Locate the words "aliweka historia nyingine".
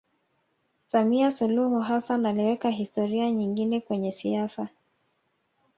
2.25-3.79